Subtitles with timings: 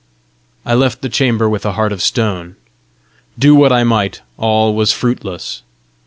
[0.65, 2.55] I left the chamber with a heart of stone.
[3.37, 5.61] Do what I might, all was fruitless.